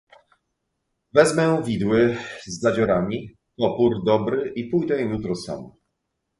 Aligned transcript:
"Wezmę 1.13 1.61
widły 1.65 2.17
z 2.45 2.59
zadziorami, 2.59 3.29
topór 3.57 4.03
dobry 4.05 4.53
i 4.55 4.69
pójdę 4.69 5.01
jutro 5.01 5.35
sam." 5.35 5.71